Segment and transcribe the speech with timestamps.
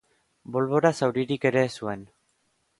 [0.55, 2.05] Bolbora zauririk ere ez zuen.